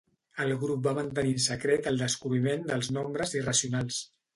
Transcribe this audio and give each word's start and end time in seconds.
El 0.45 0.53
grup 0.63 0.81
va 0.87 0.93
mantenir 1.01 1.35
en 1.41 1.45
secret 1.45 1.93
el 1.95 2.03
descobriment 2.05 2.69
dels 2.73 2.95
nombres 3.01 3.41
irracionals. 3.43 4.07